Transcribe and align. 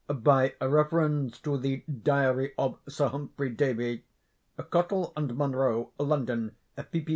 By 0.11 0.55
reference 0.59 1.37
to 1.41 1.59
the 1.59 1.83
'Diary 1.87 2.53
of 2.57 2.79
Sir 2.89 3.09
Humphrey 3.09 3.51
Davy' 3.51 4.03
(Cottle 4.71 5.13
and 5.15 5.37
Munroe, 5.37 5.91
London, 5.99 6.55
pp. 6.75 7.07